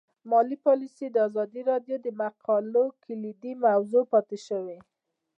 مالي 0.29 0.57
پالیسي 0.65 1.07
د 1.11 1.17
ازادي 1.27 1.61
راډیو 1.71 1.95
د 2.01 2.07
مقالو 2.21 2.85
کلیدي 3.03 3.53
موضوع 3.65 4.03
پاتې 4.13 4.37
شوی. 4.47 4.79